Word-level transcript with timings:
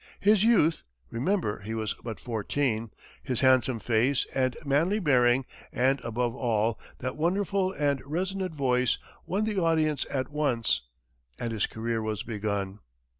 His 0.19 0.43
youth 0.43 0.81
remember, 1.11 1.59
he 1.59 1.75
was 1.75 1.93
but 2.03 2.19
fourteen 2.19 2.89
his 3.21 3.41
handsome 3.41 3.79
face 3.79 4.25
and 4.33 4.57
manly 4.65 4.97
bearing, 4.97 5.45
and, 5.71 5.99
above 6.01 6.35
all, 6.35 6.79
that 7.01 7.17
wonderful 7.17 7.71
and 7.73 8.01
resonant 8.03 8.55
voice, 8.55 8.97
won 9.27 9.43
the 9.45 9.59
audience 9.59 10.07
at 10.09 10.31
once, 10.31 10.81
and 11.37 11.51
his 11.53 11.67
career 11.67 12.01
was 12.01 12.23
begun. 12.23 12.79